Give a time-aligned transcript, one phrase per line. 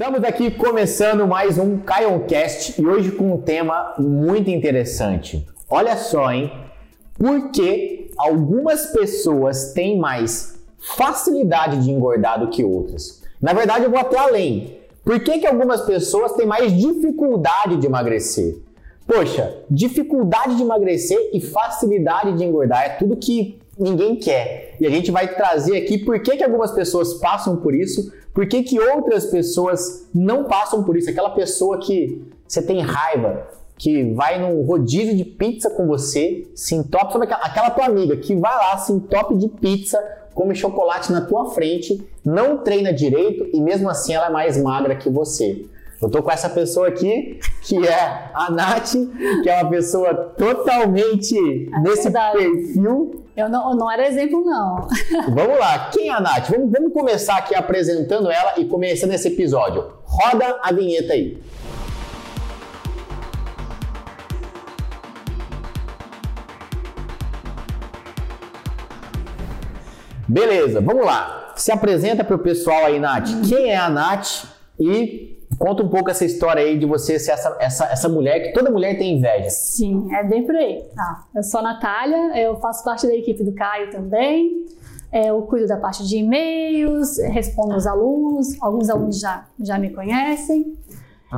[0.00, 5.46] Estamos aqui começando mais um Caioncast e hoje com um tema muito interessante.
[5.68, 6.50] Olha só, hein?
[7.18, 10.58] Por que algumas pessoas têm mais
[10.96, 13.22] facilidade de engordar do que outras?
[13.42, 14.78] Na verdade, eu vou até além.
[15.04, 18.56] Por que, que algumas pessoas têm mais dificuldade de emagrecer?
[19.06, 24.76] Poxa, dificuldade de emagrecer e facilidade de engordar é tudo que ninguém quer.
[24.80, 28.46] E a gente vai trazer aqui por que, que algumas pessoas passam por isso, por
[28.46, 31.10] que, que outras pessoas não passam por isso.
[31.10, 36.74] Aquela pessoa que você tem raiva, que vai num rodízio de pizza com você, se
[36.74, 39.98] entope, sabe aquela, aquela tua amiga que vai lá, se entope de pizza,
[40.34, 44.94] come chocolate na tua frente, não treina direito e mesmo assim ela é mais magra
[44.96, 45.64] que você.
[46.02, 48.92] Eu tô com essa pessoa aqui, que é a Nath,
[49.42, 52.38] que é uma pessoa totalmente é nesse verdade.
[52.38, 53.22] perfil.
[53.36, 54.88] Eu não, não era exemplo, não.
[55.28, 56.48] Vamos lá, quem é a Nath?
[56.48, 59.92] Vamos, vamos começar aqui apresentando ela e começando esse episódio.
[60.04, 61.38] Roda a vinheta aí.
[70.26, 71.52] Beleza, vamos lá.
[71.56, 73.28] Se apresenta para o pessoal aí, Nath.
[73.46, 74.44] Quem é a Nath
[74.78, 75.29] e
[75.60, 78.70] Conta um pouco essa história aí de você ser essa, essa, essa mulher que toda
[78.70, 79.50] mulher tem inveja.
[79.50, 80.82] Sim, é bem por aí.
[80.98, 84.64] Ah, eu sou a Natália, eu faço parte da equipe do Caio também.
[85.12, 89.90] É, eu cuido da parte de e-mails, respondo os alunos, alguns alunos já, já me
[89.90, 90.78] conhecem.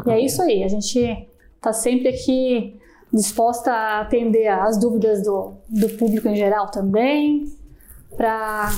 [0.06, 2.81] E é isso aí, a gente está sempre aqui
[3.12, 7.47] disposta a atender as dúvidas do, do público em geral também,
[8.17, 8.70] para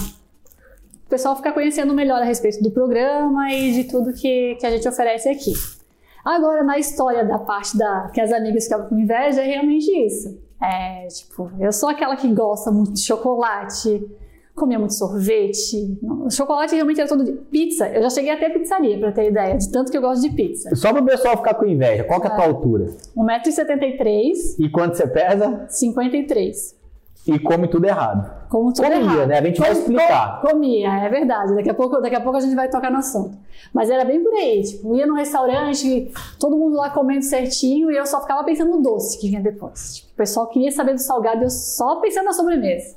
[1.06, 4.70] o pessoal ficar conhecendo melhor a respeito do programa e de tudo que, que a
[4.70, 5.52] gente oferece aqui.
[6.24, 10.42] Agora, na história da parte da que as amigas ficavam com inveja, é realmente isso.
[10.62, 14.02] É, tipo, eu sou aquela que gosta muito de chocolate,
[14.54, 15.98] comia muito sorvete.
[16.02, 17.36] O chocolate realmente era todo dia.
[17.50, 20.22] Pizza, eu já cheguei até a pizzaria, pra ter ideia, de tanto que eu gosto
[20.22, 20.74] de pizza.
[20.74, 22.48] Só pro pessoal ficar com inveja, qual que é a tua é.
[22.48, 22.86] altura?
[23.14, 24.32] 1,73m.
[24.58, 25.66] E quanto você pesa?
[25.68, 26.83] 53
[27.26, 28.48] e come tudo errado.
[28.50, 29.28] Como tudo comia, errado.
[29.28, 29.38] né?
[29.38, 30.40] A gente com, vai explicar.
[30.42, 31.54] comia, é verdade.
[31.54, 33.36] Daqui a, pouco, daqui a pouco a gente vai tocar no assunto.
[33.72, 34.62] Mas era bem por aí.
[34.62, 38.82] Tipo, ia no restaurante, todo mundo lá comendo certinho e eu só ficava pensando no
[38.82, 39.96] doce que vinha depois.
[39.96, 42.96] Tipo, o pessoal queria saber do salgado e eu só pensando na sobremesa.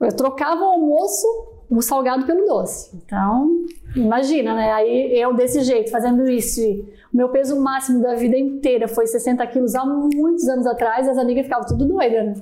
[0.00, 1.26] Eu trocava o almoço,
[1.70, 2.90] o salgado pelo doce.
[3.04, 3.50] Então,
[3.94, 4.72] imagina, né?
[4.72, 6.60] Aí eu desse jeito, fazendo isso.
[7.12, 11.06] o meu peso máximo da vida inteira foi 60 quilos há muitos anos atrás.
[11.06, 12.34] As amigas ficavam tudo doidas, né?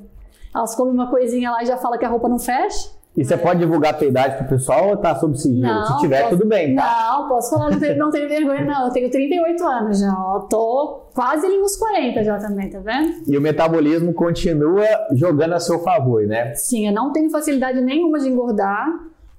[0.55, 2.91] Elas comem uma coisinha lá e já fala que a roupa não fecha.
[3.17, 5.63] E você pode divulgar a tua idade pro pessoal ou tá sob sigilo?
[5.63, 7.17] Não, Se tiver, posso, tudo bem, tá?
[7.17, 8.87] Não, posso falar, não tenho, não tenho vergonha, não.
[8.87, 10.41] Eu tenho 38 anos já, ó.
[10.41, 13.23] Tô quase ali nos 40 já também, tá vendo?
[13.29, 16.55] E o metabolismo continua jogando a seu favor, né?
[16.57, 18.89] Sim, eu não tenho facilidade nenhuma de engordar.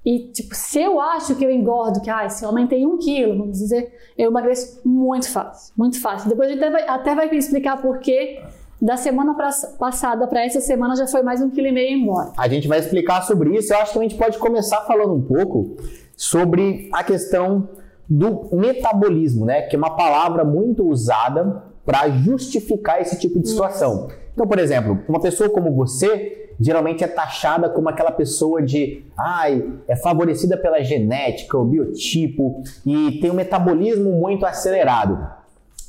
[0.02, 3.36] E, tipo, se eu acho que eu engordo, que, ah, se eu aumentei um quilo,
[3.36, 6.30] vamos dizer, eu emagreço muito fácil, muito fácil.
[6.30, 8.40] Depois a gente até vai, até vai explicar por quê
[8.80, 12.32] da semana pra, passada para essa semana já foi mais um quilo e meio embora.
[12.36, 13.72] A gente vai explicar sobre isso.
[13.72, 15.76] Eu acho que a gente pode começar falando um pouco
[16.16, 17.68] sobre a questão
[18.08, 19.62] do metabolismo, né?
[19.62, 24.08] Que é uma palavra muito usada para justificar esse tipo de situação.
[24.08, 24.18] Isso.
[24.34, 29.72] Então, por exemplo, uma pessoa como você geralmente é taxada como aquela pessoa de, ai,
[29.86, 35.26] é favorecida pela genética, o biotipo e tem um metabolismo muito acelerado.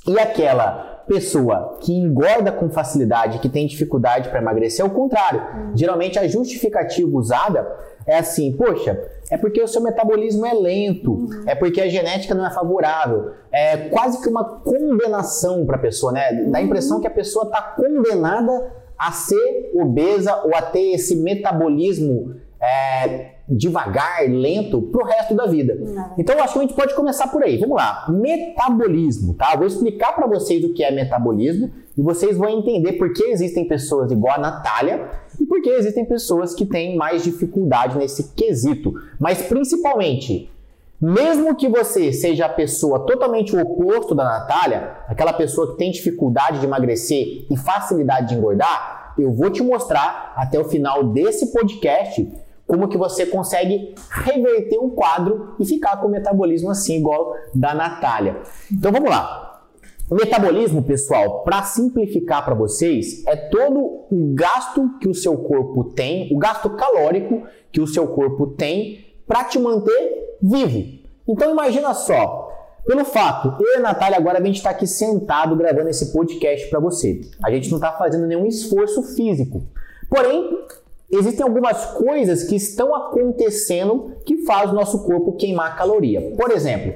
[0.05, 5.39] E aquela pessoa que engorda com facilidade, que tem dificuldade para emagrecer, é o contrário.
[5.39, 5.77] Uhum.
[5.77, 7.67] Geralmente a justificativa usada
[8.05, 11.43] é assim, poxa, é porque o seu metabolismo é lento, uhum.
[11.45, 13.31] é porque a genética não é favorável.
[13.51, 16.33] É quase que uma condenação para a pessoa, né?
[16.47, 21.15] Dá a impressão que a pessoa está condenada a ser obesa ou a ter esse
[21.17, 25.75] metabolismo é, devagar, lento para o resto da vida.
[25.75, 26.15] Não.
[26.17, 27.57] Então, acho que a gente pode começar por aí.
[27.57, 28.05] Vamos lá.
[28.09, 29.51] Metabolismo, tá?
[29.53, 33.23] Eu vou explicar para vocês o que é metabolismo e vocês vão entender por que
[33.23, 35.09] existem pessoas igual a Natália
[35.39, 38.93] e por que existem pessoas que têm mais dificuldade nesse quesito.
[39.19, 40.51] Mas, principalmente,
[40.99, 45.91] mesmo que você seja a pessoa totalmente o oposto da Natália, aquela pessoa que tem
[45.91, 51.51] dificuldade de emagrecer e facilidade de engordar, eu vou te mostrar até o final desse
[51.53, 52.27] podcast
[52.67, 57.73] como que você consegue reverter um quadro e ficar com o metabolismo assim, igual da
[57.73, 58.41] Natália.
[58.71, 59.63] Então vamos lá.
[60.09, 65.85] O metabolismo, pessoal, para simplificar para vocês, é todo o gasto que o seu corpo
[65.85, 70.99] tem, o gasto calórico que o seu corpo tem para te manter vivo.
[71.27, 72.49] Então imagina só,
[72.85, 76.69] pelo fato, eu e a Natália agora a gente está aqui sentado gravando esse podcast
[76.69, 77.19] para você.
[77.43, 79.61] A gente não está fazendo nenhum esforço físico.
[80.09, 80.63] Porém,
[81.11, 86.35] existem algumas coisas que estão acontecendo que faz o nosso corpo queimar caloria.
[86.35, 86.93] Por exemplo,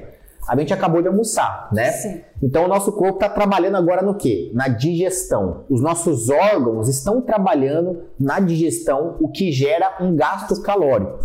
[0.48, 1.92] a gente acabou de almoçar, né?
[1.92, 2.20] Sim.
[2.42, 4.50] Então o nosso corpo está trabalhando agora no quê?
[4.52, 5.64] Na digestão.
[5.70, 11.18] Os nossos órgãos estão trabalhando na digestão, o que gera um gasto calórico.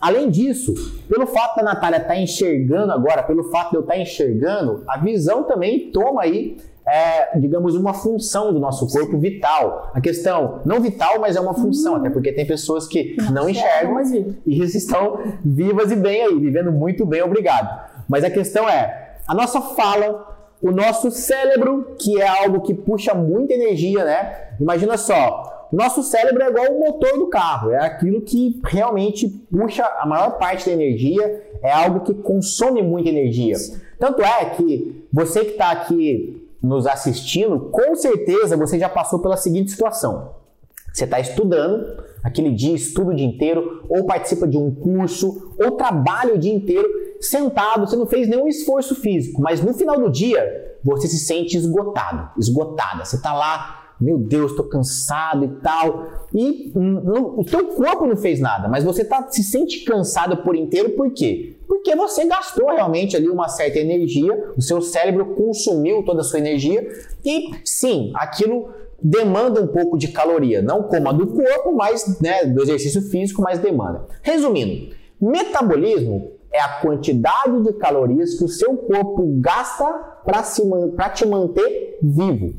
[0.00, 0.74] Além disso,
[1.08, 4.82] pelo fato da Natália estar tá enxergando agora, pelo fato de eu estar tá enxergando,
[4.88, 6.56] a visão também toma aí
[6.86, 9.90] é, digamos, uma função do nosso corpo vital.
[9.92, 11.98] A questão, não vital, mas é uma função, uhum.
[11.98, 14.00] até porque tem pessoas que não, não enxergam
[14.46, 17.90] e estão vivas e bem aí, vivendo muito bem, obrigado.
[18.08, 23.12] Mas a questão é, a nossa fala, o nosso cérebro, que é algo que puxa
[23.14, 24.50] muita energia, né?
[24.60, 29.28] Imagina só, o nosso cérebro é igual o motor do carro, é aquilo que realmente
[29.50, 33.56] puxa a maior parte da energia, é algo que consome muita energia.
[33.98, 39.36] Tanto é que você que está aqui nos assistindo, com certeza você já passou pela
[39.36, 40.34] seguinte situação.
[40.92, 45.72] Você está estudando, aquele dia estuda o dia inteiro, ou participa de um curso, ou
[45.72, 46.88] trabalha o dia inteiro
[47.20, 50.42] sentado, você não fez nenhum esforço físico, mas no final do dia
[50.82, 53.04] você se sente esgotado, esgotada.
[53.04, 58.40] Você está lá, meu Deus, estou cansado e tal, e o seu corpo não fez
[58.40, 61.58] nada, mas você tá, se sente cansado por inteiro, por quê?
[61.76, 66.38] Porque você gastou realmente ali uma certa energia, o seu cérebro consumiu toda a sua
[66.38, 66.88] energia
[67.22, 68.70] e sim, aquilo
[69.00, 73.42] demanda um pouco de caloria, não como a do corpo, mas né, do exercício físico,
[73.42, 74.06] mas demanda.
[74.22, 79.84] Resumindo, metabolismo é a quantidade de calorias que o seu corpo gasta
[80.24, 82.54] para te manter vivo.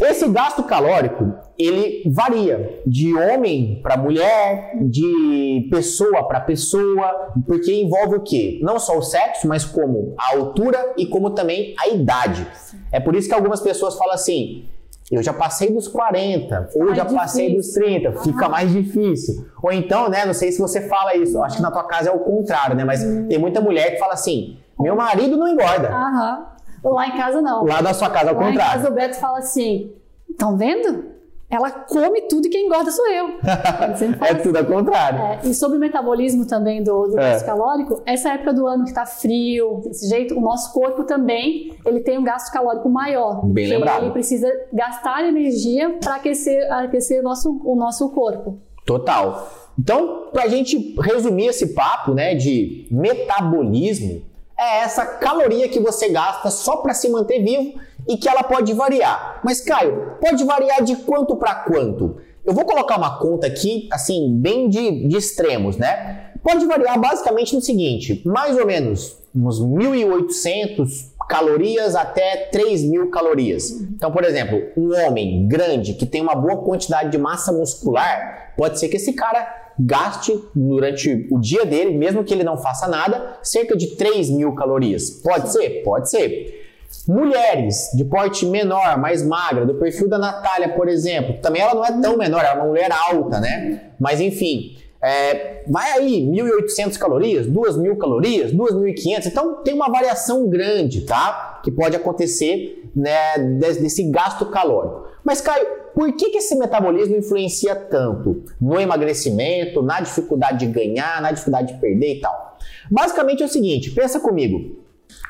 [0.00, 8.16] Esse gasto calórico, ele varia de homem para mulher, de pessoa para pessoa, porque envolve
[8.16, 8.60] o quê?
[8.62, 12.46] Não só o sexo, mas como a altura e como também a idade.
[12.92, 14.68] É por isso que algumas pessoas falam assim:
[15.10, 17.18] eu já passei dos 40, ou mais já difícil.
[17.18, 19.46] passei dos 30, fica mais difícil.
[19.60, 22.12] Ou então, né, não sei se você fala isso, acho que na tua casa é
[22.12, 23.26] o contrário, né, mas hum.
[23.26, 25.88] tem muita mulher que fala assim: meu marido não engorda.
[25.88, 26.57] Aham.
[26.82, 27.64] Lá em casa não.
[27.64, 28.70] Lá na sua casa é o Lá contrário.
[28.70, 29.92] Em casa o Beto fala assim:
[30.28, 31.18] estão vendo?
[31.50, 33.28] Ela come tudo e quem engorda sou eu.
[34.20, 35.18] é tudo ao contrário.
[35.18, 37.32] É, e sobre o metabolismo também do, do é.
[37.32, 41.74] gasto calórico, essa época do ano que está frio, desse jeito, o nosso corpo também
[41.86, 43.46] ele tem um gasto calórico maior.
[43.46, 44.02] Bem lembrado.
[44.02, 48.58] Ele precisa gastar energia para aquecer, aquecer o, nosso, o nosso corpo.
[48.84, 49.48] Total.
[49.78, 54.22] Então, para a gente resumir esse papo né, de metabolismo,
[54.58, 57.78] é essa caloria que você gasta só para se manter vivo
[58.08, 59.40] e que ela pode variar.
[59.44, 62.16] Mas, Caio, pode variar de quanto para quanto?
[62.44, 66.32] Eu vou colocar uma conta aqui, assim, bem de, de extremos, né?
[66.42, 73.70] Pode variar basicamente no seguinte: mais ou menos uns 1.800 calorias até 3.000 calorias.
[73.70, 78.78] Então, por exemplo, um homem grande que tem uma boa quantidade de massa muscular, pode
[78.78, 83.38] ser que esse cara gaste durante o dia dele, mesmo que ele não faça nada,
[83.42, 85.10] cerca de 3 mil calorias.
[85.10, 85.82] Pode ser?
[85.84, 86.66] Pode ser.
[87.06, 91.84] Mulheres de porte menor, mais magra, do perfil da Natália, por exemplo, também ela não
[91.84, 93.92] é tão menor, ela é uma mulher alta, né?
[93.98, 101.02] Mas enfim, é, vai aí 1.800 calorias, 2.000 calorias, 2.500, então tem uma variação grande,
[101.02, 101.60] tá?
[101.62, 105.06] Que pode acontecer né, desse gasto calórico.
[105.24, 105.66] Mas Caio,
[105.98, 111.74] por que, que esse metabolismo influencia tanto no emagrecimento, na dificuldade de ganhar, na dificuldade
[111.74, 112.56] de perder e tal?
[112.88, 114.76] Basicamente é o seguinte, pensa comigo.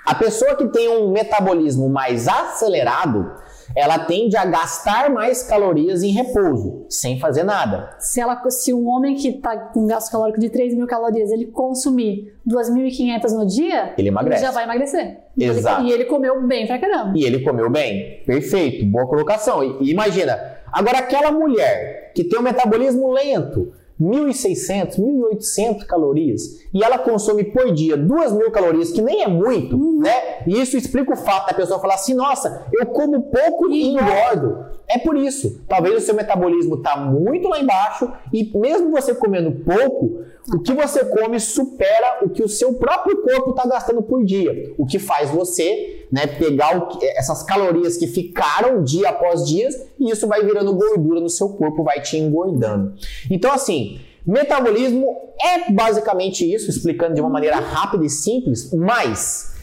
[0.05, 3.33] A pessoa que tem um metabolismo mais acelerado,
[3.75, 7.97] ela tende a gastar mais calorias em repouso, sem fazer nada.
[7.99, 11.47] Se, ela, se um homem que está com gasto calórico de 3 mil calorias, ele
[11.47, 14.43] consumir 2.500 no dia, ele emagrece.
[14.43, 15.19] Ele já vai emagrecer.
[15.35, 15.85] Exato.
[15.85, 17.13] E ele, comeu bem pra caramba.
[17.17, 18.23] E ele comeu bem.
[18.27, 19.63] Perfeito, boa colocação.
[19.81, 26.99] E imagina, agora aquela mulher que tem um metabolismo lento, 1.600, 1.800 calorias e ela
[26.99, 29.99] consome por dia 2.000 calorias, que nem é muito, uhum.
[29.99, 30.45] né?
[30.47, 34.67] E isso explica o fato da pessoa falar assim: nossa, eu como pouco e engordo.
[34.91, 35.61] É por isso.
[35.69, 40.23] Talvez o seu metabolismo está muito lá embaixo e mesmo você comendo pouco,
[40.55, 44.73] o que você come supera o que o seu próprio corpo está gastando por dia.
[44.79, 50.27] O que faz você né, pegar essas calorias que ficaram dia após dia e isso
[50.27, 52.95] vai virando gordura no seu corpo, vai te engordando.
[53.31, 55.07] Então, assim, metabolismo
[55.41, 59.55] é basicamente isso, explicando de uma maneira rápida e simples, mas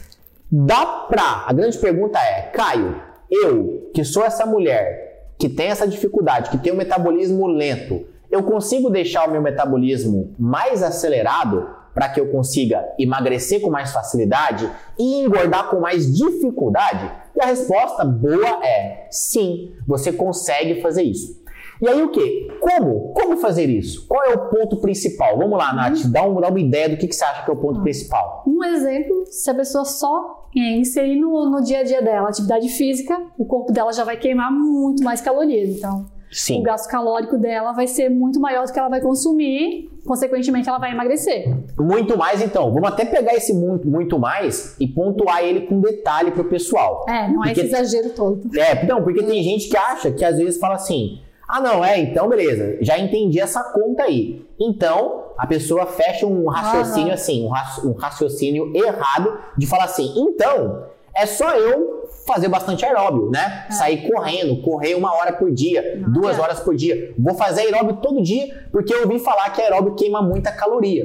[0.50, 1.44] dá pra.
[1.46, 3.00] A grande pergunta é, Caio,
[3.30, 8.42] eu que sou essa mulher que tem essa dificuldade, que tem um metabolismo lento, eu
[8.42, 14.70] consigo deixar o meu metabolismo mais acelerado para que eu consiga emagrecer com mais facilidade
[14.98, 17.10] e engordar com mais dificuldade?
[17.34, 21.46] E a resposta boa é sim, você consegue fazer isso.
[21.80, 22.48] E aí o que?
[22.60, 23.12] Como?
[23.12, 24.06] Como fazer isso?
[24.06, 25.36] Qual é o ponto principal?
[25.36, 27.54] Vamos lá, Nath, dá, um, dá uma ideia do que, que você acha que é
[27.54, 28.44] o ponto principal.
[28.46, 32.68] Um exemplo, se a pessoa só é, inserir no, no dia a dia dela atividade
[32.70, 35.76] física, o corpo dela já vai queimar muito mais calorias.
[35.76, 36.60] Então, Sim.
[36.60, 40.78] o gasto calórico dela vai ser muito maior do que ela vai consumir, consequentemente ela
[40.78, 41.46] vai emagrecer.
[41.78, 42.72] Muito mais, então.
[42.72, 47.04] Vamos até pegar esse muito, muito mais e pontuar ele com detalhe pro pessoal.
[47.08, 48.42] É, não é Porque- esse exagero todo.
[48.58, 51.98] É, não, porque tem gente que acha que às vezes fala assim: ah, não, é,
[51.98, 54.44] então beleza, já entendi essa conta aí.
[54.58, 57.14] Então, a pessoa fecha um raciocínio Aham.
[57.14, 62.84] assim, um, raci- um raciocínio errado de falar assim: então, é só eu fazer bastante
[62.84, 63.66] aeróbio, né?
[63.70, 66.42] Sair correndo, correr uma hora por dia, Não duas adianta.
[66.42, 67.14] horas por dia.
[67.18, 71.04] Vou fazer aeróbio todo dia porque eu ouvi falar que aeróbio queima muita caloria.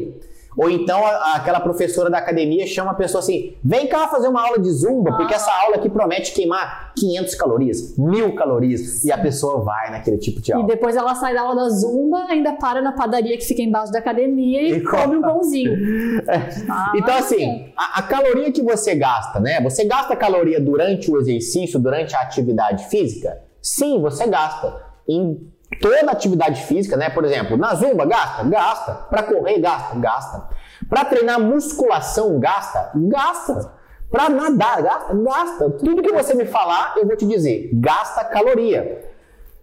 [0.57, 4.41] Ou então a- aquela professora da academia chama a pessoa assim: vem cá fazer uma
[4.45, 9.03] aula de zumba, porque essa aula aqui promete queimar 500 calorias, mil calorias.
[9.05, 10.67] E a pessoa vai naquele tipo de E aula.
[10.67, 13.99] depois ela sai da aula da zumba, ainda para na padaria que fica embaixo da
[13.99, 15.71] academia e, E come um pãozinho.
[16.69, 19.59] Ah, Então, assim, a, a caloria que você gasta, né?
[19.61, 23.41] Você gasta caloria durante o exercício, durante a atividade física?
[23.61, 24.81] Sim, você gasta.
[25.07, 27.09] Em toda atividade física, né?
[27.09, 28.43] Por exemplo, na zumba, gasta?
[28.43, 28.93] Gasta.
[29.09, 29.97] Pra correr, gasta?
[29.97, 30.49] Gasta.
[30.89, 32.91] Pra treinar musculação, gasta?
[32.95, 33.73] Gasta.
[34.09, 35.13] Pra nadar, gasta?
[35.15, 35.69] Gasta.
[35.71, 37.69] Tudo que você me falar, eu vou te dizer.
[37.73, 39.09] Gasta caloria.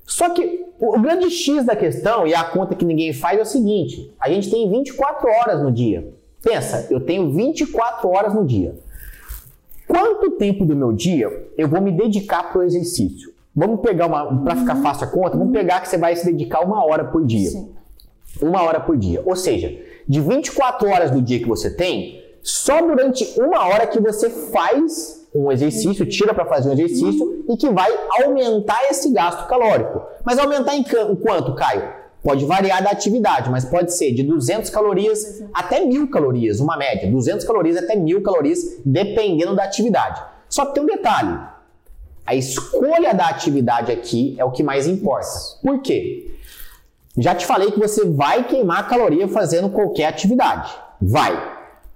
[0.06, 3.46] Só que o grande X da questão e a conta que ninguém faz é o
[3.46, 6.14] seguinte: a gente tem 24 horas no dia.
[6.42, 8.78] Pensa, eu tenho 24 horas no dia.
[9.86, 13.27] Quanto tempo do meu dia eu vou me dedicar para o exercício?
[13.58, 16.60] Vamos pegar uma, para ficar fácil a conta, vamos pegar que você vai se dedicar
[16.60, 17.50] uma hora por dia.
[17.50, 17.74] Sim.
[18.40, 19.20] Uma hora por dia.
[19.26, 23.98] Ou seja, de 24 horas do dia que você tem, só durante uma hora que
[23.98, 27.90] você faz um exercício, tira para fazer um exercício e que vai
[28.22, 30.02] aumentar esse gasto calórico.
[30.24, 30.84] Mas aumentar em
[31.16, 31.98] quanto, Caio?
[32.22, 37.10] Pode variar da atividade, mas pode ser de 200 calorias até 1000 calorias, uma média.
[37.10, 40.22] 200 calorias até 1000 calorias, dependendo da atividade.
[40.48, 41.36] Só que tem um detalhe:
[42.28, 45.30] a escolha da atividade aqui é o que mais importa.
[45.62, 46.36] Por quê?
[47.16, 50.70] Já te falei que você vai queimar caloria fazendo qualquer atividade.
[51.00, 51.32] Vai.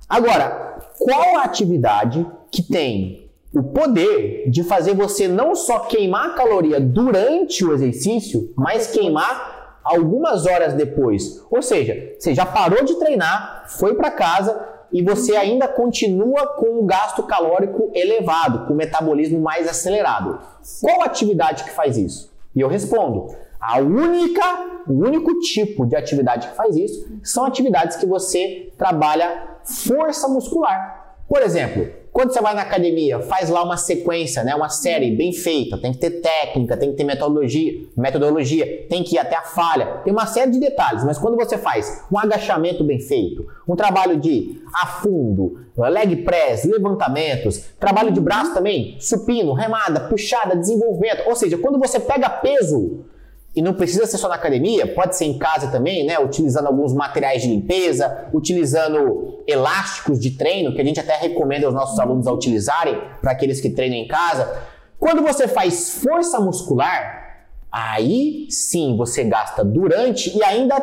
[0.08, 6.80] Agora, qual a atividade que tem o poder de fazer você não só queimar caloria
[6.80, 11.44] durante o exercício, mas queimar algumas horas depois?
[11.50, 16.78] Ou seja, você já parou de treinar, foi para casa e você ainda continua com
[16.78, 20.38] o gasto calórico elevado, com o metabolismo mais acelerado.
[20.80, 22.32] Qual atividade que faz isso?
[22.54, 24.42] E eu respondo: a única,
[24.86, 31.16] o único tipo de atividade que faz isso são atividades que você trabalha força muscular.
[31.28, 35.32] Por exemplo, quando você vai na academia, faz lá uma sequência, né, uma série bem
[35.32, 39.42] feita, tem que ter técnica, tem que ter metodologia, metodologia, tem que ir até a
[39.42, 43.74] falha, tem uma série de detalhes, mas quando você faz um agachamento bem feito, um
[43.74, 51.34] trabalho de afundo, leg press, levantamentos, trabalho de braço também, supino, remada, puxada, desenvolvimento, ou
[51.34, 53.06] seja, quando você pega peso
[53.54, 56.18] e não precisa ser só na academia, pode ser em casa também, né?
[56.18, 61.74] Utilizando alguns materiais de limpeza, utilizando elásticos de treino, que a gente até recomenda aos
[61.74, 64.50] nossos alunos a utilizarem para aqueles que treinam em casa.
[64.98, 70.80] Quando você faz força muscular, aí sim você gasta durante e ainda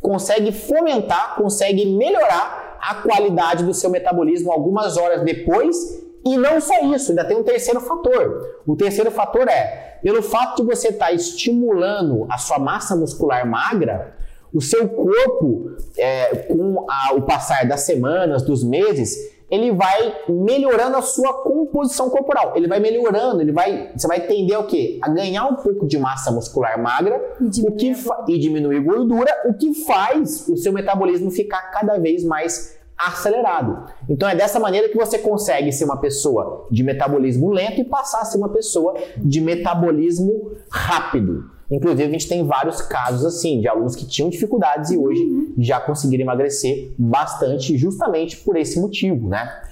[0.00, 5.76] consegue fomentar, consegue melhorar a qualidade do seu metabolismo algumas horas depois.
[6.24, 8.62] E não só isso, ainda tem um terceiro fator.
[8.66, 14.14] O terceiro fator é, pelo fato de você estar estimulando a sua massa muscular magra,
[14.54, 19.16] o seu corpo, é, com a- o passar das semanas, dos meses,
[19.50, 22.52] ele vai melhorando a sua composição corporal.
[22.56, 24.98] Ele vai melhorando, ele vai, você vai tender o quê?
[25.02, 28.38] A ganhar um pouco de massa muscular magra E o diminuir que a fa- e
[28.38, 33.86] diminuir gordura, o que faz o seu metabolismo ficar cada vez mais acelerado.
[34.08, 38.20] Então é dessa maneira que você consegue ser uma pessoa de metabolismo lento e passar
[38.20, 41.50] a ser uma pessoa de metabolismo rápido.
[41.70, 45.80] Inclusive, a gente tem vários casos assim, de alunos que tinham dificuldades e hoje já
[45.80, 49.62] conseguiram emagrecer bastante, justamente por esse motivo, né?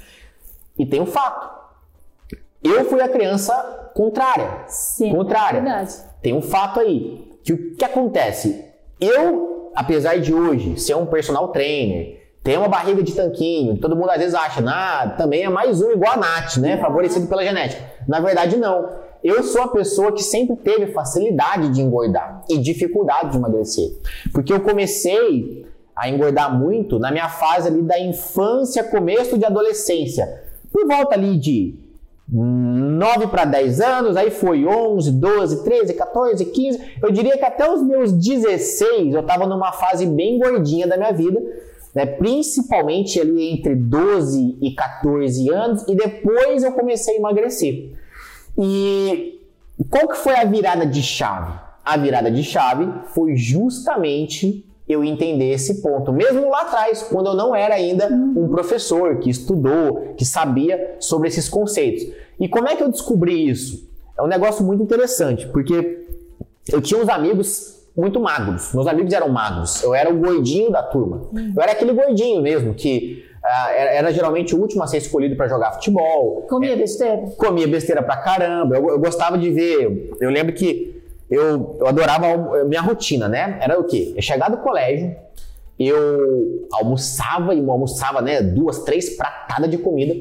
[0.77, 1.55] E tem um fato.
[2.63, 3.55] Eu fui a criança
[3.95, 4.65] contrária.
[4.67, 5.61] Sim, Contrária.
[5.61, 5.95] verdade.
[6.21, 7.31] Tem um fato aí.
[7.45, 8.65] Que o que acontece?
[9.01, 14.11] Eu, apesar de hoje ser um personal trainer, ter uma barriga de tanquinho, todo mundo
[14.11, 16.77] às vezes acha, ah, também é mais um igual a Nath, né?
[16.77, 17.83] Favorecido pela genética.
[18.07, 18.87] Na verdade, não.
[19.25, 23.89] Eu sou a pessoa que sempre teve facilidade de engordar e dificuldade de emagrecer.
[24.31, 30.43] Porque eu comecei a engordar muito na minha fase ali da infância, começo de adolescência.
[30.71, 31.75] Por volta ali de
[32.29, 36.81] 9 para 10 anos, aí foi 11, 12, 13, 14, 15.
[37.03, 41.13] Eu diria que até os meus 16 eu estava numa fase bem gordinha da minha
[41.13, 41.41] vida,
[41.95, 42.07] né?
[42.07, 47.93] principalmente ali entre 12 e 14 anos, e depois eu comecei a emagrecer.
[48.59, 49.41] E
[49.91, 51.59] qual que foi a virada de chave?
[51.85, 57.35] A virada de chave foi justamente eu entender esse ponto, mesmo lá atrás, quando eu
[57.35, 62.07] não era ainda um professor que estudou, que sabia sobre esses conceitos.
[62.39, 63.89] E como é que eu descobri isso?
[64.17, 66.07] É um negócio muito interessante, porque
[66.71, 68.73] eu tinha uns amigos muito magros.
[68.75, 69.83] Meus amigos eram magros.
[69.83, 71.29] Eu era o gordinho da turma.
[71.55, 75.37] Eu era aquele gordinho mesmo que uh, era, era, geralmente o último a ser escolhido
[75.37, 76.43] para jogar futebol.
[76.49, 77.23] Comia besteira?
[77.37, 78.77] Comia besteira pra caramba.
[78.77, 80.11] Eu, eu gostava de ver.
[80.21, 83.59] Eu lembro que eu, eu adorava minha rotina, né?
[83.61, 84.13] Era o quê?
[84.17, 85.15] Eu chegar do colégio,
[85.79, 88.43] eu almoçava e almoçava, né?
[88.43, 90.15] Duas, três pratadas de comida.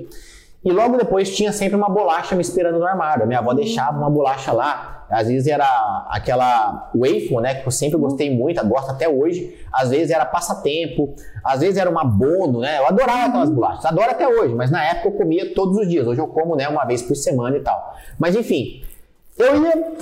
[0.64, 3.28] E logo depois tinha sempre uma bolacha me esperando no armário.
[3.28, 5.03] Minha avó deixava uma bolacha lá.
[5.14, 5.66] Às vezes era
[6.10, 7.56] aquela waffle, né?
[7.56, 9.58] Que eu sempre gostei muito, gosto até hoje.
[9.72, 11.14] Às vezes era passatempo.
[11.44, 12.80] Às vezes era uma bono, né?
[12.80, 13.86] Eu adorava aquelas bolachas.
[13.86, 16.08] Adoro até hoje, mas na época eu comia todos os dias.
[16.08, 16.68] Hoje eu como, né?
[16.68, 17.96] Uma vez por semana e tal.
[18.18, 18.84] Mas enfim,
[19.38, 19.94] eu ia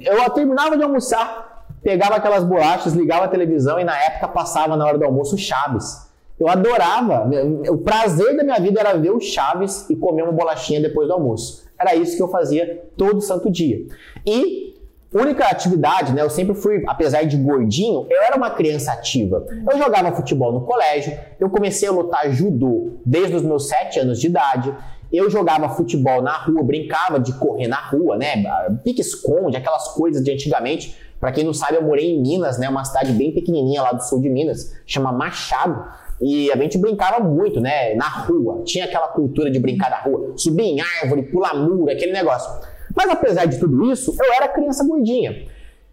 [0.00, 4.86] eu terminava de almoçar, pegava aquelas bolachas, ligava a televisão e na época passava na
[4.86, 6.08] hora do almoço Chaves.
[6.38, 7.28] Eu adorava,
[7.68, 11.14] o prazer da minha vida era ver o Chaves e comer uma bolachinha depois do
[11.14, 11.68] almoço.
[11.80, 13.86] Era isso que eu fazia todo santo dia.
[14.26, 14.74] E
[15.12, 16.22] única atividade, né?
[16.22, 19.46] Eu sempre fui, apesar de gordinho, eu era uma criança ativa.
[19.70, 24.20] Eu jogava futebol no colégio, eu comecei a lutar judô desde os meus 7 anos
[24.20, 24.74] de idade.
[25.12, 28.44] Eu jogava futebol na rua, brincava de correr na rua, né?
[28.84, 30.96] Pique-esconde, aquelas coisas de antigamente.
[31.18, 32.68] Para quem não sabe, eu morei em Minas, né?
[32.68, 35.84] Uma cidade bem pequenininha lá do sul de Minas, chama Machado.
[36.20, 37.94] E a gente brincava muito, né?
[37.94, 38.62] Na rua.
[38.64, 40.34] Tinha aquela cultura de brincar na rua.
[40.36, 42.50] Subir em árvore, pular muro, aquele negócio.
[42.94, 45.46] Mas apesar de tudo isso, eu era criança gordinha.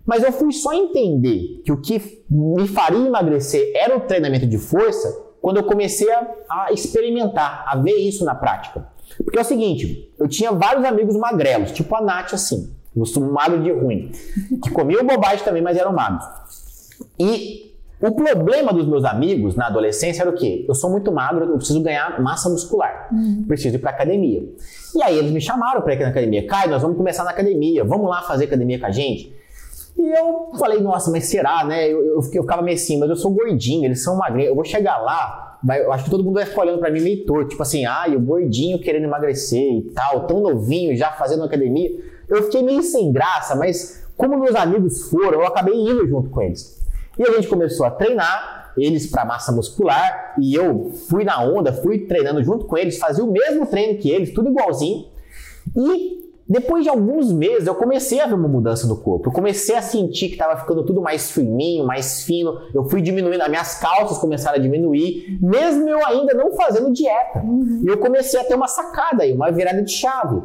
[0.05, 4.57] Mas eu fui só entender que o que me faria emagrecer era o treinamento de
[4.57, 8.87] força quando eu comecei a, a experimentar, a ver isso na prática.
[9.23, 13.61] Porque é o seguinte, eu tinha vários amigos magrelos, tipo a Nath assim, um magro
[13.61, 14.11] de ruim,
[14.63, 16.25] que comiam bobagem também, mas eram magros.
[17.19, 20.65] E o problema dos meus amigos na adolescência era o quê?
[20.67, 23.45] Eu sou muito magro, eu preciso ganhar massa muscular, uhum.
[23.47, 24.43] preciso ir para academia.
[24.95, 26.45] E aí eles me chamaram para ir na academia.
[26.45, 29.35] Caio, nós vamos começar na academia, vamos lá fazer academia com a gente?
[29.97, 31.87] E eu falei, nossa, mas será, né?
[31.87, 34.63] Eu, eu, eu ficava meio assim, mas eu sou gordinho, eles são magrinhos, eu vou
[34.63, 37.49] chegar lá, vai, eu acho que todo mundo vai ficar olhando pra mim meio torto,
[37.49, 41.89] tipo assim, ai, o gordinho querendo emagrecer e tal, tão novinho, já fazendo academia.
[42.29, 46.43] Eu fiquei meio sem graça, mas como meus amigos foram, eu acabei indo junto com
[46.43, 46.76] eles.
[47.17, 51.73] E a gente começou a treinar, eles para massa muscular, e eu fui na onda,
[51.73, 55.07] fui treinando junto com eles, fazia o mesmo treino que eles, tudo igualzinho.
[55.75, 59.27] E depois de alguns meses, eu comecei a ver uma mudança no corpo.
[59.27, 62.61] Eu comecei a sentir que estava ficando tudo mais fininho, mais fino.
[62.73, 67.39] Eu fui diminuindo, as minhas calças começaram a diminuir, mesmo eu ainda não fazendo dieta.
[67.39, 67.81] Uhum.
[67.83, 70.41] E eu comecei a ter uma sacada aí, uma virada de chave.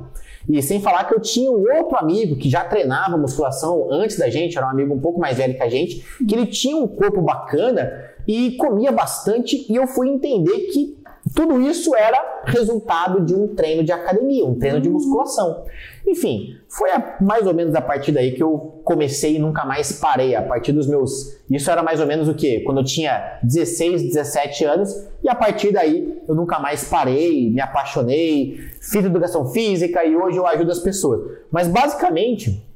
[0.49, 4.29] E sem falar que eu tinha um outro amigo que já treinava musculação antes da
[4.29, 6.87] gente, era um amigo um pouco mais velho que a gente, que ele tinha um
[6.87, 7.93] corpo bacana
[8.27, 9.67] e comia bastante.
[9.71, 11.02] E eu fui entender que
[11.35, 14.95] tudo isso era resultado de um treino de academia, um treino de uhum.
[14.95, 15.65] musculação.
[16.07, 19.93] Enfim, foi a, mais ou menos a partir daí que eu comecei e nunca mais
[19.93, 20.35] parei.
[20.35, 21.41] A partir dos meus.
[21.49, 22.63] Isso era mais ou menos o quê?
[22.67, 25.09] Quando eu tinha 16, 17 anos.
[25.23, 30.39] E a partir daí eu nunca mais parei, me apaixonei, fiz educação física e hoje
[30.39, 31.21] eu ajudo as pessoas.
[31.53, 32.67] Mas basicamente,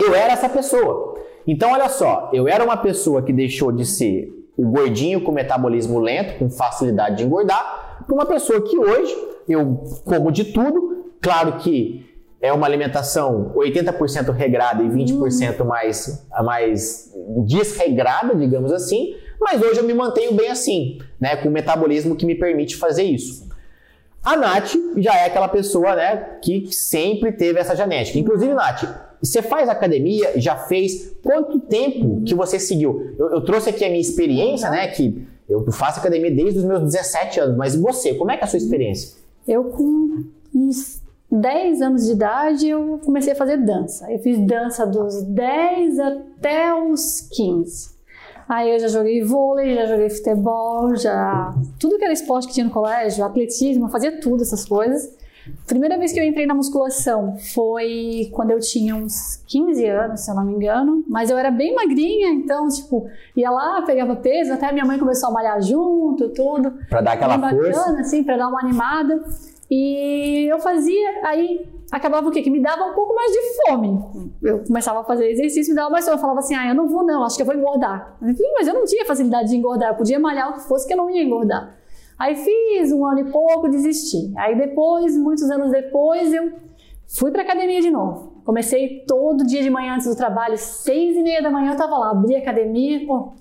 [0.00, 1.18] eu era essa pessoa.
[1.46, 5.98] Então, olha só, eu era uma pessoa que deixou de ser o gordinho com metabolismo
[5.98, 9.14] lento, com facilidade de engordar, para uma pessoa que hoje
[9.48, 11.12] eu como de tudo.
[11.20, 12.04] Claro que
[12.40, 15.64] é uma alimentação 80% regrada e 20% hum.
[15.64, 17.10] mais, mais
[17.46, 22.26] desregrada, digamos assim, mas hoje eu me mantenho bem assim, né, com o metabolismo que
[22.26, 23.48] me permite fazer isso.
[24.22, 28.18] A Nath já é aquela pessoa, né, que sempre teve essa genética.
[28.18, 28.84] Inclusive, Nath,
[29.24, 33.14] você faz academia, já fez, quanto tempo que você seguiu?
[33.18, 36.82] Eu, eu trouxe aqui a minha experiência, né, que eu faço academia desde os meus
[36.82, 39.16] 17 anos, mas você, como é que é a sua experiência?
[39.46, 44.10] Eu com uns 10 anos de idade eu comecei a fazer dança.
[44.10, 47.94] Eu fiz dança dos 10 até os 15.
[48.48, 52.66] Aí eu já joguei vôlei, já joguei futebol, já tudo que era esporte que tinha
[52.66, 55.10] no colégio, atletismo, eu fazia tudo essas coisas.
[55.66, 60.30] Primeira vez que eu entrei na musculação foi quando eu tinha uns 15 anos, se
[60.30, 64.52] eu não me engano, mas eu era bem magrinha, então, tipo, ia lá, pegava peso,
[64.52, 66.72] até minha mãe começou a malhar junto, tudo.
[66.88, 68.00] Pra dar aquela bacana, força.
[68.00, 69.22] assim, pra dar uma animada.
[69.70, 72.42] E eu fazia, aí acabava o quê?
[72.42, 73.98] Que me dava um pouco mais de fome.
[74.42, 76.16] Eu começava a fazer exercício, me dava mais fome.
[76.16, 78.16] Eu falava assim, ah, eu não vou não, acho que eu vou engordar.
[78.20, 80.98] Mas eu não tinha facilidade de engordar, eu podia malhar o que fosse que eu
[80.98, 81.74] não ia engordar.
[82.18, 84.32] Aí fiz um ano e pouco, desisti.
[84.36, 86.52] Aí depois, muitos anos depois, eu
[87.08, 88.34] fui pra academia de novo.
[88.44, 91.96] Comecei todo dia de manhã antes do trabalho, seis e meia da manhã eu tava
[91.96, 93.32] lá, abri a academia, pô.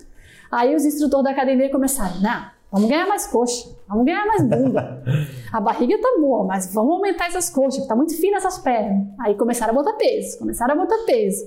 [0.52, 5.04] Aí os instrutores da academia começaram, não, vamos ganhar mais coxa, vamos ganhar mais bunda.
[5.52, 9.08] A barriga tá boa, mas vamos aumentar essas coxas, porque tá muito fina essas pernas.
[9.20, 11.46] Aí começaram a botar peso, começaram a botar peso.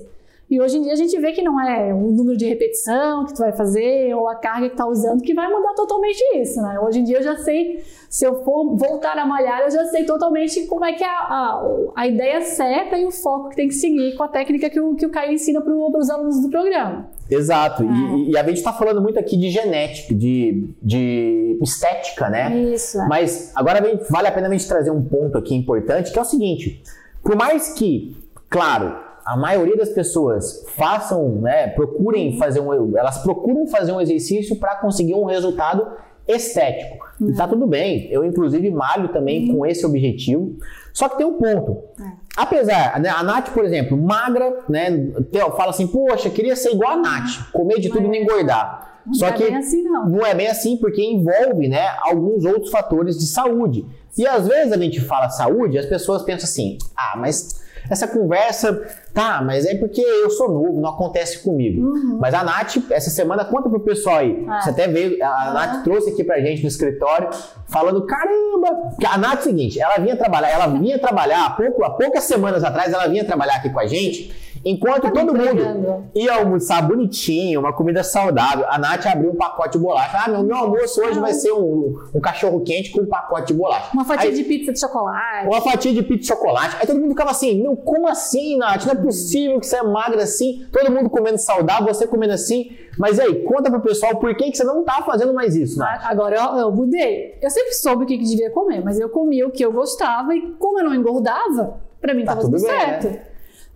[0.49, 3.33] E hoje em dia a gente vê que não é o número de repetição que
[3.33, 6.79] tu vai fazer ou a carga que tá usando que vai mudar totalmente isso, né?
[6.79, 10.05] Hoje em dia eu já sei, se eu for voltar a malhar, eu já sei
[10.05, 11.63] totalmente como é que é a, a,
[11.97, 14.95] a ideia certa e o foco que tem que seguir com a técnica que o,
[14.95, 17.09] que o Caio ensina para os alunos do programa.
[17.29, 17.83] Exato.
[17.83, 17.85] É.
[17.85, 22.57] E, e, a gente está falando muito aqui de genética, de, de estética, né?
[22.73, 23.01] Isso.
[23.01, 23.07] É.
[23.09, 26.25] Mas agora vale a pena a gente trazer um ponto aqui importante, que é o
[26.25, 26.81] seguinte:
[27.21, 28.15] por mais que,
[28.49, 34.55] claro, a maioria das pessoas façam, né, procurem fazer um, elas procuram fazer um exercício
[34.55, 35.85] para conseguir um resultado
[36.25, 37.05] estético.
[37.19, 37.29] Uhum.
[37.29, 38.07] E tá tudo bem.
[38.09, 39.57] Eu inclusive malho também uhum.
[39.57, 40.55] com esse objetivo.
[40.93, 41.83] Só que tem um ponto.
[42.01, 42.11] É.
[42.37, 45.11] Apesar, né, a Nath, por exemplo, magra, né,
[45.57, 49.01] fala assim, poxa, queria ser igual a Nath, comer de tudo e não engordar.
[49.05, 50.07] Não Só é que bem assim, não.
[50.07, 53.85] não é bem assim porque envolve, né, alguns outros fatores de saúde.
[54.17, 58.81] E às vezes a gente fala saúde, as pessoas pensam assim: "Ah, mas essa conversa,
[59.13, 61.81] tá, mas é porque eu sou novo, não acontece comigo.
[61.81, 62.17] Uhum.
[62.19, 64.45] Mas a Nath, essa semana, conta pro pessoal aí.
[64.47, 64.61] Ah.
[64.61, 65.53] Você até veio, a uhum.
[65.53, 67.29] Nath trouxe aqui pra gente no escritório,
[67.67, 68.91] falando, caramba!
[69.07, 72.23] A Nath é o seguinte, ela vinha trabalhar, ela vinha trabalhar, há, pouco, há poucas
[72.23, 76.81] semanas atrás, ela vinha trabalhar aqui com a gente, enquanto tá todo mundo ia almoçar
[76.81, 80.17] bonitinho, uma comida saudável, a Nath abriu um pacote de bolacha.
[80.25, 83.53] Ah, meu, meu almoço hoje vai ser um, um cachorro quente com um pacote de
[83.53, 83.89] bolacha.
[83.93, 85.47] Uma fatia aí, de pizza de chocolate.
[85.47, 86.75] Uma fatia de pizza de chocolate.
[86.79, 88.85] Aí todo mundo ficava assim, meu, como assim, Nath?
[88.85, 92.71] Não é possível que você é magra assim, todo mundo comendo saudável, você comendo assim.
[92.97, 96.01] Mas aí, conta pro pessoal por que, que você não tá fazendo mais isso, Nath.
[96.03, 97.37] Agora eu, eu mudei.
[97.41, 100.35] Eu sempre soube o que, que devia comer, mas eu comia o que eu gostava
[100.35, 103.07] e como eu não engordava, pra mim tá tava tudo, tudo bem, certo.
[103.07, 103.21] Né?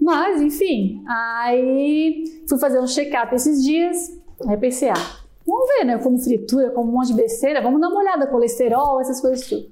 [0.02, 6.00] Mas, enfim, aí fui fazer um check-up esses dias, aí pensei, ah, vamos ver, né?
[6.00, 9.70] Como fritura, como um monte de besteira, vamos dar uma olhada, colesterol, essas coisas tudo.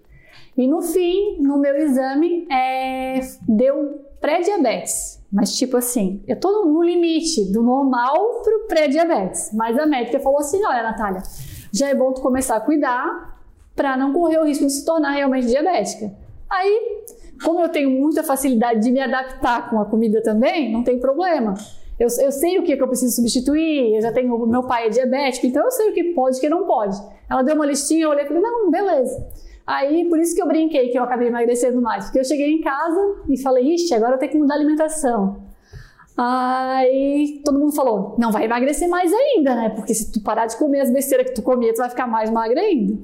[0.55, 5.19] E no fim, no meu exame, é, deu pré-diabetes.
[5.31, 9.51] Mas tipo assim, eu tô no limite do normal pro pré-diabetes.
[9.53, 11.23] Mas a médica falou assim, olha Natália,
[11.71, 13.39] já é bom tu começar a cuidar
[13.75, 16.13] para não correr o risco de se tornar realmente diabética.
[16.49, 16.98] Aí,
[17.43, 21.53] como eu tenho muita facilidade de me adaptar com a comida também, não tem problema.
[21.99, 24.89] Eu, eu sei o que, que eu preciso substituir, eu já tenho, meu pai é
[24.89, 26.97] diabético, então eu sei o que pode e o que não pode.
[27.29, 29.27] Ela deu uma listinha, eu olhei e falei, não, beleza.
[29.67, 32.61] Aí, por isso que eu brinquei que eu acabei emagrecendo mais, porque eu cheguei em
[32.61, 35.49] casa e falei, ixi, agora eu tenho que mudar a alimentação.
[36.17, 39.69] Aí todo mundo falou, não vai emagrecer mais ainda, né?
[39.69, 42.29] Porque se tu parar de comer as besteiras que tu comia, tu vai ficar mais
[42.29, 42.97] magra ainda.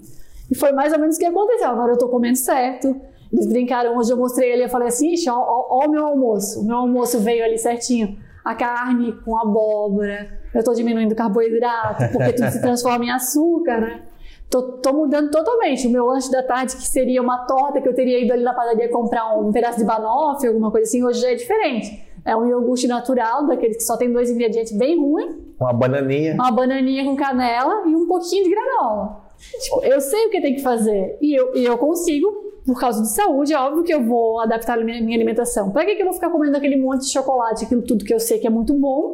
[0.50, 1.70] E foi mais ou menos o que aconteceu.
[1.70, 2.96] Agora eu tô comendo certo.
[3.32, 6.06] Eles brincaram, hoje eu mostrei ele e falei assim, ixi, ó, ó, ó, o meu
[6.06, 6.62] almoço.
[6.62, 8.18] O meu almoço veio ali certinho.
[8.44, 10.40] A carne com abóbora.
[10.54, 14.02] Eu tô diminuindo o carboidrato, porque tudo se transforma em açúcar, né?
[14.50, 15.88] Tô, tô, mudando totalmente.
[15.88, 18.54] O meu lanche da tarde, que seria uma torta que eu teria ido ali na
[18.54, 22.06] padaria comprar um pedaço de banoffee, alguma coisa assim, hoje já é diferente.
[22.24, 25.36] É um iogurte natural, daqueles que só tem dois ingredientes bem ruins.
[25.60, 26.34] Uma bananinha.
[26.36, 29.26] Uma bananinha com canela e um pouquinho de granola.
[29.62, 33.02] Tipo, eu sei o que tem que fazer e eu, e eu consigo, por causa
[33.02, 35.72] de saúde, é óbvio que eu vou adaptar a minha, minha alimentação.
[35.72, 38.20] Para que, que eu vou ficar comendo aquele monte de chocolate, aquilo tudo que eu
[38.20, 39.14] sei que é muito bom,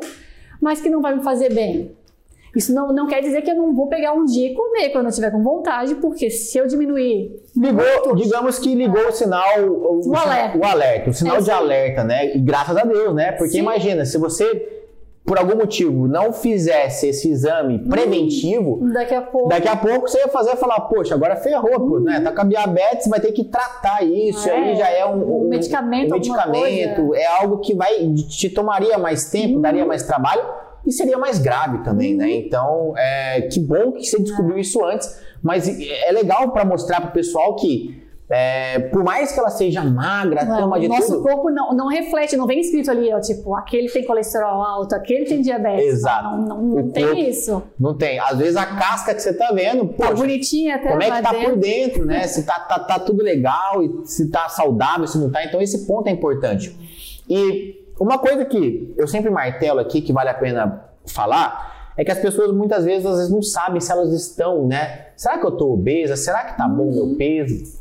[0.62, 1.92] mas que não vai me fazer bem?
[2.56, 5.06] Isso não, não quer dizer que eu não vou pegar um dia e comer quando
[5.06, 7.42] eu estiver com vontade, porque se eu diminuir.
[7.56, 9.62] Ligou, muito, digamos que ligou o sinal.
[9.62, 10.58] O, o, alerta.
[10.58, 12.36] O alerta, o sinal é, de alerta, né?
[12.36, 13.32] E graças a Deus, né?
[13.32, 13.60] Porque Sim.
[13.60, 14.81] imagina, se você
[15.24, 19.76] por algum motivo não fizesse esse exame hum, preventivo, hum, daqui a pouco, daqui a
[19.76, 21.90] pouco você ia fazer falar, poxa, agora ferrou, hum.
[21.90, 22.20] pô, né?
[22.20, 25.50] Tá com a diabetes, vai ter que tratar isso, é, aí já é um, um
[25.50, 29.62] medicamento, um medicamento, é algo que vai te tomaria mais tempo, hum.
[29.62, 30.44] daria mais trabalho
[30.86, 32.32] e seria mais grave também, né?
[32.32, 37.10] Então, é, que bom que você descobriu isso antes, mas é legal para mostrar para
[37.12, 38.02] o pessoal que
[38.34, 41.18] é, por mais que ela seja magra, não, toma de nosso tudo.
[41.18, 44.96] Nosso corpo não, não reflete, não vem escrito ali, ó, tipo, aquele tem colesterol alto,
[44.96, 45.86] aquele tem diabetes.
[45.86, 46.38] Exato.
[46.38, 47.62] Não, não, não tem isso.
[47.78, 48.20] Não tem.
[48.20, 51.12] Às vezes a casca que você tá vendo, tá poxa, tá bonitinha até Como é
[51.12, 51.50] que tá dentro.
[51.50, 52.26] por dentro, né?
[52.28, 55.44] se tá, tá, tá tudo legal, se tá saudável, se não tá.
[55.44, 56.74] Então esse ponto é importante.
[57.30, 62.12] E uma coisa que eu sempre martelo aqui, que vale a pena falar, é que
[62.12, 65.08] as pessoas muitas vezes, às vezes não sabem se elas estão, né?
[65.18, 66.16] Será que eu tô obesa?
[66.16, 67.81] Será que tá bom o meu peso?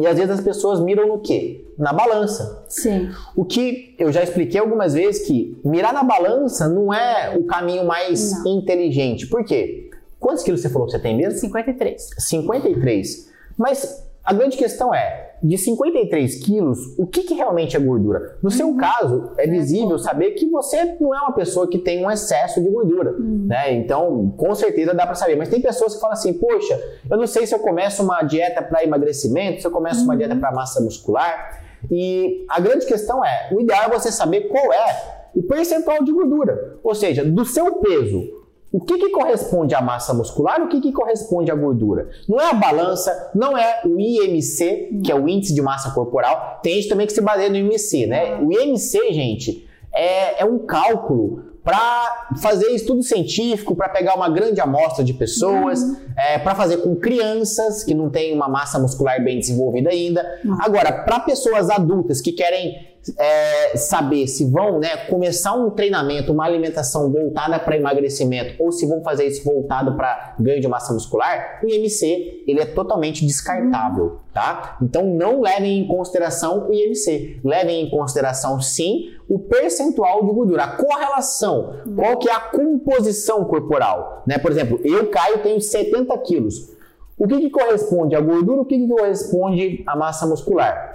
[0.00, 1.66] E às vezes as pessoas miram no quê?
[1.78, 2.64] Na balança.
[2.68, 3.10] Sim.
[3.36, 7.84] O que eu já expliquei algumas vezes que mirar na balança não é o caminho
[7.84, 8.58] mais Não.
[8.58, 9.26] inteligente.
[9.26, 9.90] Por quê?
[10.18, 11.38] Quantos quilos você falou que você tem mesmo?
[11.38, 12.10] 53.
[12.18, 13.30] 53.
[13.58, 18.38] Mas a grande questão é, de 53 quilos, o que, que realmente é gordura?
[18.40, 22.10] No seu caso, é visível saber que você não é uma pessoa que tem um
[22.10, 23.72] excesso de gordura, né?
[23.74, 25.34] Então, com certeza dá para saber.
[25.36, 26.80] Mas tem pessoas que falam assim, poxa,
[27.10, 30.36] eu não sei se eu começo uma dieta para emagrecimento, se eu começo uma dieta
[30.36, 31.60] para massa muscular.
[31.90, 36.12] E a grande questão é, o ideal é você saber qual é o percentual de
[36.12, 36.78] gordura.
[36.84, 38.41] Ou seja, do seu peso,
[38.72, 42.08] o que, que corresponde à massa muscular e o que, que corresponde à gordura?
[42.26, 46.60] Não é a balança, não é o IMC, que é o índice de massa corporal.
[46.62, 48.38] Tem gente também que se baseia no IMC, né?
[48.40, 54.60] O IMC, gente, é, é um cálculo para fazer estudo científico, para pegar uma grande
[54.60, 55.80] amostra de pessoas,
[56.16, 60.26] é, para fazer com crianças que não têm uma massa muscular bem desenvolvida ainda.
[60.60, 66.44] Agora, para pessoas adultas que querem é, saber se vão né, começar um treinamento, uma
[66.44, 71.60] alimentação voltada para emagrecimento ou se vão fazer isso voltado para ganho de massa muscular,
[71.62, 74.78] o IMC ele é totalmente descartável, tá?
[74.80, 80.64] Então não levem em consideração o IMC, levem em consideração sim o percentual de gordura,
[80.64, 84.38] a correlação, qual que é a composição corporal, né?
[84.38, 86.70] Por exemplo, eu Caio tenho 70 quilos.
[87.18, 88.62] O que, que corresponde à gordura?
[88.62, 90.91] O que, que corresponde à massa muscular?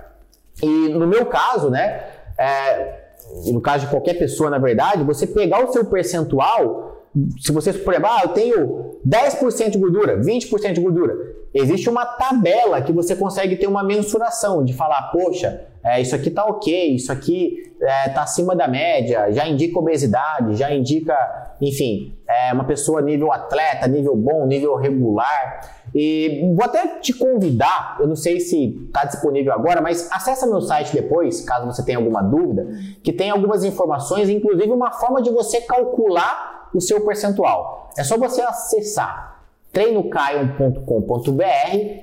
[0.62, 2.04] E no meu caso, né,
[2.38, 3.08] é,
[3.52, 7.06] no caso de qualquer pessoa, na verdade, você pegar o seu percentual,
[7.39, 11.15] se você, exemplo, ah, eu tenho 10% de gordura, 20% de gordura,
[11.54, 16.30] existe uma tabela que você consegue ter uma mensuração de falar, poxa, é, isso aqui
[16.30, 21.15] tá ok, isso aqui é, tá acima da média, já indica obesidade, já indica,
[21.62, 25.77] enfim, é uma pessoa nível atleta, nível bom, nível regular.
[26.00, 30.62] E vou até te convidar, eu não sei se está disponível agora, mas acessa meu
[30.62, 32.68] site depois, caso você tenha alguma dúvida,
[33.02, 37.90] que tem algumas informações, inclusive uma forma de você calcular o seu percentual.
[37.98, 40.84] É só você acessar treinocaion.com.br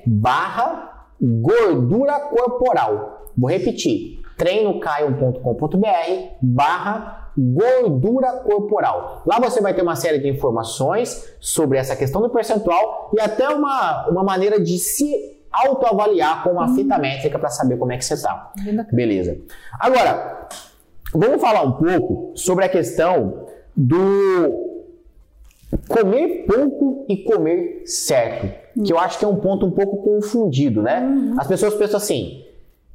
[0.04, 3.28] barra gordura corporal.
[3.38, 5.86] Vou repetir, treinocaion.com.br
[6.42, 9.22] barra gordura corporal.
[9.26, 13.48] Lá você vai ter uma série de informações sobre essa questão do percentual e até
[13.48, 18.04] uma, uma maneira de se autoavaliar com uma fita métrica para saber como é que
[18.04, 18.52] você está.
[18.92, 19.38] Beleza.
[19.78, 20.48] Agora,
[21.12, 24.72] vamos falar um pouco sobre a questão do
[25.88, 28.48] comer pouco e comer certo,
[28.84, 31.34] que eu acho que é um ponto um pouco confundido, né?
[31.38, 32.44] As pessoas pensam assim: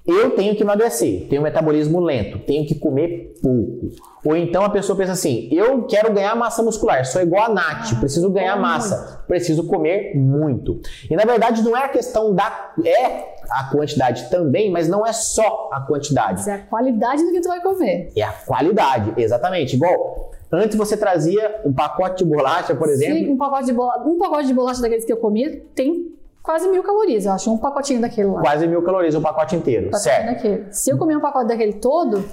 [0.09, 3.89] eu tenho que emagrecer, tenho um metabolismo lento, tenho que comer pouco.
[4.25, 7.99] Ou então a pessoa pensa assim: eu quero ganhar massa muscular, sou igual a Nath,
[7.99, 10.81] preciso ganhar massa, preciso comer muito.
[11.09, 12.73] E na verdade não é a questão da.
[12.83, 16.39] É a quantidade também, mas não é só a quantidade.
[16.39, 18.11] Mas é a qualidade do que tu vai comer.
[18.15, 19.75] É a qualidade, exatamente.
[19.75, 23.17] Igual, antes você trazia um pacote de bolacha, por exemplo.
[23.17, 26.67] Se um pacote de bolacha, um pacote de bolacha daqueles que eu comia tem quase
[26.69, 28.41] mil calorias, eu acho, um pacotinho daquele lá.
[28.41, 30.25] Quase mil calorias, o pacote inteiro, Um pacotinho certo?
[30.35, 30.73] daquele.
[30.73, 32.23] Se eu comer um pacote daquele todo,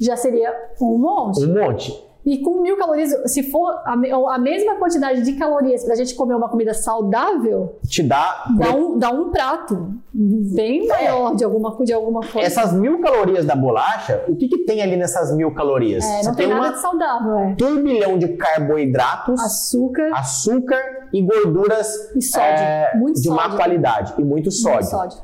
[0.00, 1.44] já seria um monte.
[1.44, 2.04] Um monte.
[2.26, 3.92] E com mil calorias, se for a,
[4.34, 8.44] a mesma quantidade de calorias pra gente comer uma comida saudável, Te dá.
[8.58, 12.38] dá um, dá um prato bem maior de alguma, de alguma coisa.
[12.40, 12.44] É.
[12.44, 16.02] Essas mil calorias da bolacha, o que, que tem ali nessas mil calorias?
[16.02, 17.54] É, Você não tem tem nada de saudável, é.
[17.56, 20.80] turbilhão de carboidratos, Açúcar açúcar
[21.12, 22.48] e gorduras e sódio.
[22.48, 23.56] é, muito de má sódio.
[23.58, 24.76] qualidade e muito sódio.
[24.78, 25.18] Muito sódio.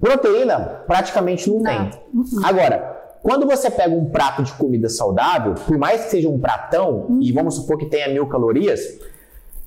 [0.00, 1.90] Proteína praticamente não, Não.
[1.90, 1.90] tem.
[2.44, 7.18] Agora, quando você pega um prato de comida saudável, por mais que seja um pratão,
[7.20, 8.80] e vamos supor que tenha mil calorias,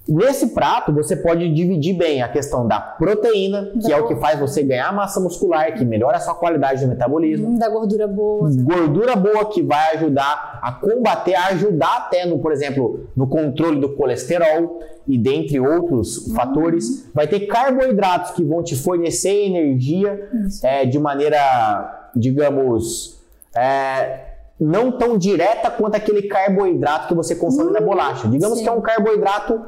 [0.07, 4.39] nesse prato você pode dividir bem a questão da proteína, que é o que faz
[4.39, 7.47] você ganhar massa muscular, que melhora a sua qualidade de metabolismo.
[7.47, 8.49] Hum, Da gordura boa.
[8.55, 13.79] Gordura boa que vai ajudar a combater, a ajudar até no, por exemplo, no controle
[13.79, 17.09] do colesterol e dentre outros fatores.
[17.13, 20.29] Vai ter carboidratos que vão te fornecer energia
[20.61, 23.14] é, de maneira, digamos,
[23.57, 28.27] é, não tão direta quanto aquele carboidrato que você consome na bolacha.
[28.27, 28.63] Digamos sim.
[28.63, 29.61] que é um carboidrato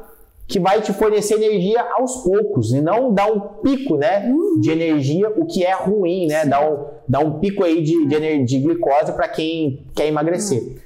[0.46, 5.28] que vai te fornecer energia aos poucos e não dar um pico, né, de energia,
[5.28, 9.12] o que é ruim, né, dar um, dar um pico aí de, de, de glicose
[9.12, 10.78] para quem quer emagrecer.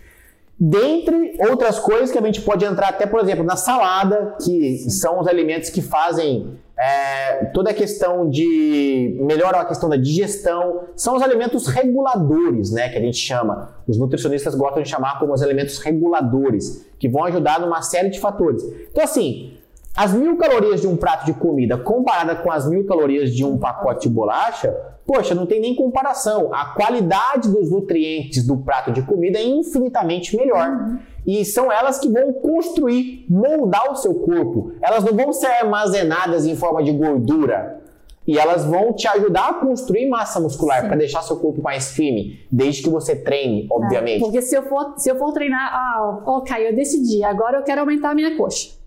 [0.59, 5.21] Dentre outras coisas que a gente pode entrar até, por exemplo, na salada, que são
[5.21, 11.15] os alimentos que fazem é, toda a questão de melhoram a questão da digestão, são
[11.15, 13.77] os alimentos reguladores, né, que a gente chama.
[13.87, 18.19] Os nutricionistas gostam de chamar como os alimentos reguladores, que vão ajudar numa série de
[18.19, 18.65] fatores.
[18.91, 19.57] Então, assim,
[19.95, 23.59] as mil calorias de um prato de comida comparada com as mil calorias de um
[23.59, 24.75] pacote de bolacha,
[25.07, 26.53] poxa, não tem nem comparação.
[26.53, 30.69] A qualidade dos nutrientes do prato de comida é infinitamente melhor.
[30.69, 30.99] Uhum.
[31.27, 34.73] E são elas que vão construir, moldar o seu corpo.
[34.81, 37.81] Elas não vão ser armazenadas em forma de gordura.
[38.27, 42.41] E elas vão te ajudar a construir massa muscular para deixar seu corpo mais firme,
[42.51, 44.19] desde que você treine, obviamente.
[44.19, 47.63] É, porque se eu for, se eu for treinar, ah, ok, eu decidi, agora eu
[47.65, 48.81] quero aumentar a minha coxa.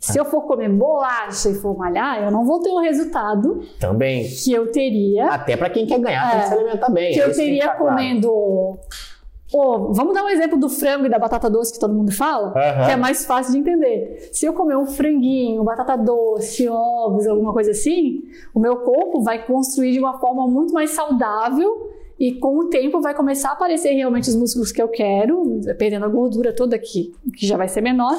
[0.00, 4.26] Se eu for comer bolacha e for malhar, eu não vou ter o resultado também
[4.26, 5.26] que eu teria.
[5.26, 7.12] Até para quem quer ganhar, é, tem que se alimentar bem.
[7.12, 8.78] Que é eu teria que comendo
[9.52, 12.86] vamos dar um exemplo do frango e da batata doce que todo mundo fala, uhum.
[12.86, 14.30] que é mais fácil de entender.
[14.32, 18.22] Se eu comer um franguinho, batata doce, ovos, alguma coisa assim,
[18.54, 23.00] o meu corpo vai construir de uma forma muito mais saudável e com o tempo
[23.00, 27.12] vai começar a aparecer realmente os músculos que eu quero, perdendo a gordura toda aqui,
[27.36, 28.14] que já vai ser menor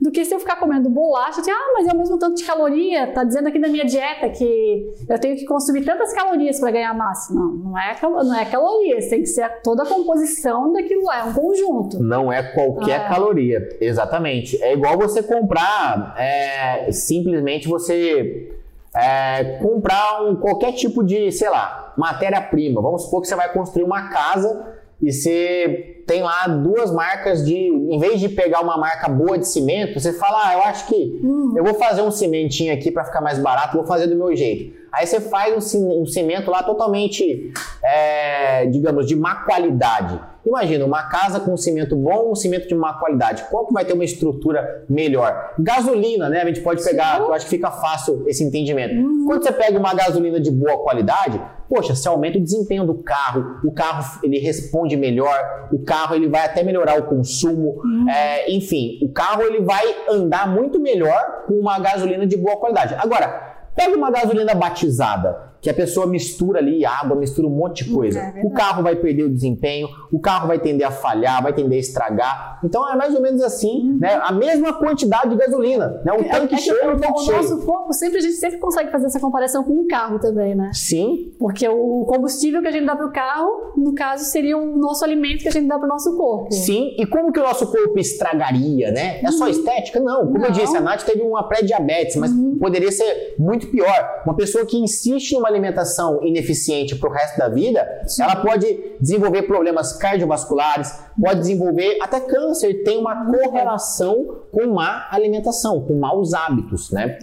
[0.00, 2.44] do que se eu ficar comendo bolacha, assim, ah, mas é o mesmo tanto de
[2.44, 6.70] caloria, tá dizendo aqui na minha dieta que eu tenho que consumir tantas calorias para
[6.70, 7.32] ganhar massa.
[7.32, 11.24] Não, não é, não é calorias, tem que ser toda a composição daquilo lá, é
[11.24, 12.02] um conjunto.
[12.02, 13.08] Não é qualquer é.
[13.08, 14.62] caloria, exatamente.
[14.62, 18.52] É igual você comprar, é, simplesmente você
[18.94, 22.80] é, comprar um, qualquer tipo de, sei lá, matéria-prima.
[22.80, 27.54] Vamos supor que você vai construir uma casa e você tem lá duas marcas de.
[27.54, 31.20] Em vez de pegar uma marca boa de cimento, você fala, ah, eu acho que
[31.22, 31.54] uhum.
[31.56, 34.84] eu vou fazer um cimentinho aqui para ficar mais barato, vou fazer do meu jeito.
[34.90, 40.20] Aí você faz um cimento lá totalmente, é, digamos, de má qualidade.
[40.46, 43.44] Imagina, uma casa com cimento bom, um cimento de má qualidade.
[43.50, 45.54] Qual que vai ter uma estrutura melhor?
[45.58, 46.42] Gasolina, né?
[46.42, 48.94] A gente pode pegar, eu acho que fica fácil esse entendimento.
[48.94, 49.24] Uhum.
[49.26, 53.60] Quando você pega uma gasolina de boa qualidade, poxa, você aumenta o desempenho do carro,
[53.64, 58.08] o carro ele responde melhor, o carro ele vai até melhorar o consumo, uhum.
[58.08, 62.94] é, enfim, o carro ele vai andar muito melhor com uma gasolina de boa qualidade.
[62.98, 67.90] Agora, Pega uma gasolina batizada que a pessoa mistura ali água, mistura um monte de
[67.90, 68.18] coisa.
[68.20, 71.78] É o carro vai perder o desempenho, o carro vai tender a falhar, vai tender
[71.78, 72.60] a estragar.
[72.62, 73.98] Então é mais ou menos assim, uhum.
[73.98, 74.20] né?
[74.22, 76.12] A mesma quantidade de gasolina, né?
[76.12, 77.36] Um é, tanque é cheio, um tanque o cheio.
[77.38, 80.70] nosso corpo sempre a gente sempre consegue fazer essa comparação com um carro também, né?
[80.74, 81.32] Sim.
[81.38, 85.02] Porque o combustível que a gente dá para o carro, no caso, seria o nosso
[85.02, 86.52] alimento que a gente dá para o nosso corpo.
[86.52, 86.94] Sim.
[86.98, 89.20] E como que o nosso corpo estragaria, né?
[89.22, 89.50] É só uhum.
[89.50, 89.98] estética?
[89.98, 90.26] Não.
[90.26, 90.46] Como Não.
[90.46, 92.58] eu disse, a Nath teve uma pré-diabetes, mas uhum.
[92.58, 94.22] poderia ser muito pior.
[94.26, 98.22] Uma pessoa que insiste numa alimentação ineficiente para o resto da vida, Sim.
[98.22, 105.80] ela pode desenvolver problemas cardiovasculares, pode desenvolver até câncer, tem uma correlação com má alimentação,
[105.80, 107.18] com maus hábitos, né?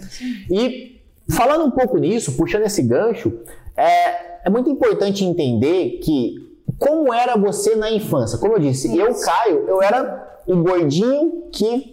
[0.50, 3.32] E falando um pouco nisso, puxando esse gancho,
[3.76, 8.38] é, é muito importante entender que como era você na infância.
[8.38, 11.91] Como eu disse, eu, Caio, eu era o gordinho que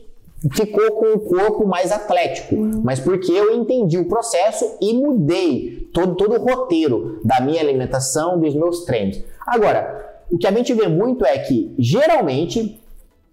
[0.54, 2.82] ficou com o corpo mais atlético, uhum.
[2.84, 8.40] mas porque eu entendi o processo e mudei todo, todo o roteiro da minha alimentação,
[8.40, 9.22] dos meus treinos.
[9.46, 12.80] Agora, o que a gente vê muito é que, geralmente,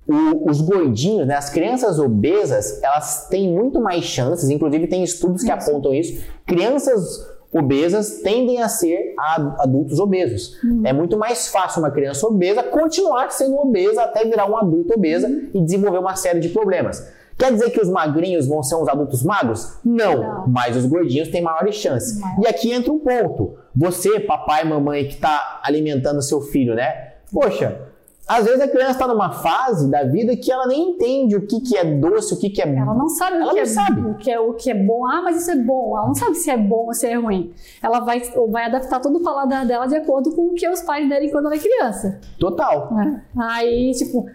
[0.08, 5.42] o, os gordinhos, né, as crianças obesas, elas têm muito mais chances, inclusive tem estudos
[5.42, 9.14] que apontam isso, crianças obesas tendem a ser
[9.58, 10.62] adultos obesos.
[10.62, 10.82] Uhum.
[10.84, 15.28] É muito mais fácil uma criança obesa continuar sendo obesa até virar um adulto obesa
[15.28, 15.50] uhum.
[15.54, 17.06] e desenvolver uma série de problemas.
[17.38, 19.74] Quer dizer que os magrinhos vão ser uns adultos magros?
[19.84, 20.48] Não, Não.
[20.48, 22.18] mas os gordinhos têm maiores chances.
[22.42, 23.58] E aqui entra um ponto.
[23.74, 27.12] Você, papai mamãe que está alimentando seu filho, né?
[27.30, 27.78] Poxa,
[28.26, 31.60] às vezes a criança está numa fase da vida que ela nem entende o que,
[31.60, 34.00] que é doce, o que, que é Ela não sabe, ela o, que é, sabe.
[34.00, 35.06] O, que é, o que é bom.
[35.06, 35.96] Ah, mas isso é bom.
[35.96, 37.52] Ela não sabe se é bom ou se é ruim.
[37.80, 41.08] Ela vai, vai adaptar todo o paladar dela de acordo com o que os pais
[41.08, 42.20] derem quando ela é criança.
[42.38, 42.90] Total.
[42.98, 43.20] É.
[43.38, 44.26] Aí, tipo,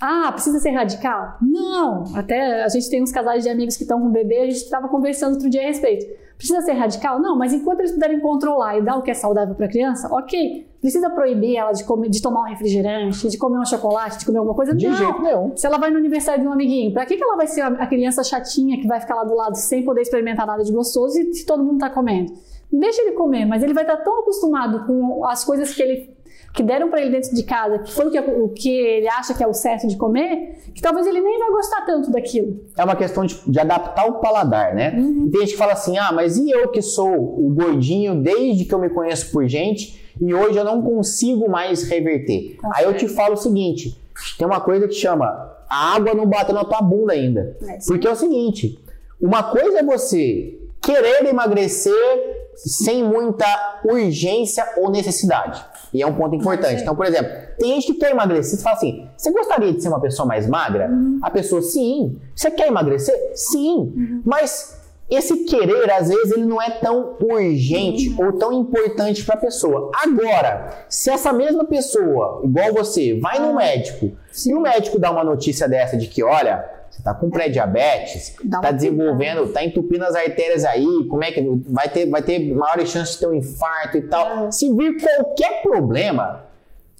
[0.00, 1.36] ah, precisa ser radical?
[1.40, 2.04] Não.
[2.16, 4.88] Até a gente tem uns casais de amigos que estão com bebê, a gente estava
[4.88, 6.06] conversando outro dia a respeito.
[6.38, 7.20] Precisa ser radical?
[7.20, 10.08] Não, mas enquanto eles puderem controlar e dar o que é saudável para a criança,
[10.14, 10.68] ok.
[10.80, 14.38] Precisa proibir ela de, comer, de tomar um refrigerante, de comer um chocolate, de comer
[14.38, 14.72] alguma coisa?
[14.72, 14.94] De não.
[14.94, 15.56] jeito nenhum.
[15.56, 17.86] Se ela vai no aniversário de um amiguinho, para que, que ela vai ser a
[17.88, 21.34] criança chatinha que vai ficar lá do lado sem poder experimentar nada de gostoso e
[21.34, 22.32] se todo mundo está comendo?
[22.70, 26.16] Deixa ele comer, mas ele vai estar tá tão acostumado com as coisas que ele
[26.52, 29.34] que deram para ele dentro de casa, que foi o que, o que ele acha
[29.34, 32.60] que é o certo de comer, que talvez ele nem vai gostar tanto daquilo.
[32.76, 34.94] É uma questão de, de adaptar o paladar, né?
[34.98, 35.30] Uhum.
[35.30, 38.74] Tem gente que fala assim, ah, mas e eu que sou o gordinho desde que
[38.74, 42.56] eu me conheço por gente e hoje eu não consigo mais reverter.
[42.60, 43.96] Tá Aí eu te falo o seguinte,
[44.36, 47.56] tem uma coisa que chama a água não bateu na tua bunda ainda.
[47.62, 48.82] É, Porque é o seguinte,
[49.20, 53.46] uma coisa é você querer emagrecer sem muita
[53.84, 55.64] urgência ou necessidade.
[55.92, 56.82] E é um ponto importante.
[56.82, 58.58] Então, por exemplo, tem gente que quer emagrecer.
[58.58, 60.88] Você fala assim: você gostaria de ser uma pessoa mais magra?
[60.90, 61.20] Uhum.
[61.22, 62.18] A pessoa, sim.
[62.34, 63.14] Você quer emagrecer?
[63.34, 63.92] Sim.
[63.96, 64.22] Uhum.
[64.24, 64.78] Mas
[65.10, 68.26] esse querer, às vezes, ele não é tão urgente uhum.
[68.26, 69.90] ou tão importante para a pessoa.
[70.02, 74.50] Agora, se essa mesma pessoa, igual você, vai no médico Sim.
[74.50, 76.77] e o médico dá uma notícia dessa de que, olha,
[77.08, 82.06] tá com pré-diabetes, tá desenvolvendo, tá entupindo as artérias aí, como é que vai ter,
[82.06, 84.46] vai ter maiores chances de ter um infarto e tal.
[84.46, 84.50] É.
[84.50, 86.44] Se vir qualquer problema,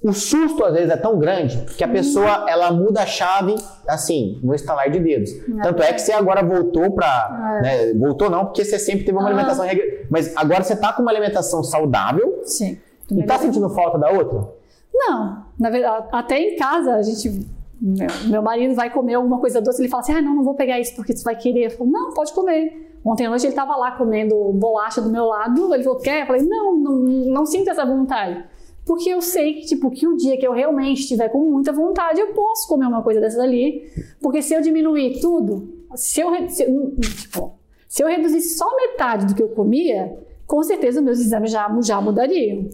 [0.03, 3.55] o susto às vezes é tão grande que a pessoa ela muda a chave
[3.87, 5.31] assim, no estalar de dedos.
[5.31, 5.63] É.
[5.63, 7.63] Tanto é que você agora voltou para, é.
[7.63, 9.33] né, voltou não, porque você sempre teve uma ah.
[9.33, 9.67] alimentação
[10.11, 12.41] mas agora você tá com uma alimentação saudável.
[12.45, 12.79] Sim.
[13.11, 14.49] E tá sentindo falta da outra?
[14.95, 17.47] Não, na verdade, até em casa a gente
[17.81, 20.55] meu, meu marido vai comer alguma coisa doce, ele fala assim: "Ah, não, não vou
[20.55, 21.67] pegar isso porque você vai querer".
[21.67, 22.99] Eu falo: "Não, pode comer".
[23.05, 26.23] Ontem à noite ele estava lá comendo bolacha do meu lado, ele falou: "Quer?".
[26.23, 28.45] Eu falei: "Não, não, não sinto essa vontade".
[28.89, 32.21] Porque eu sei que, tipo, que o dia que eu realmente estiver com muita vontade,
[32.21, 33.83] eu posso comer uma coisa dessas ali.
[34.19, 36.65] Porque se eu diminuir tudo, se eu, se,
[37.01, 37.53] tipo,
[37.87, 42.01] se eu reduzisse só metade do que eu comia, com certeza meus exames já, já
[42.01, 42.71] mudariam.